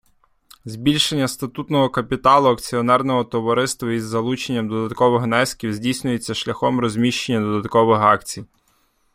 Збільшення 0.65 1.27
статутного 1.27 1.89
капіталу 1.89 2.47
акціонерного 2.49 3.23
товариства 3.23 3.91
із 3.91 4.03
залученням 4.03 4.67
додаткових 4.67 5.23
внесків 5.23 5.73
здійснюється 5.73 6.33
шляхом 6.33 6.79
розміщення 6.79 7.39
додаткових 7.39 8.01
акцій. 8.01 8.45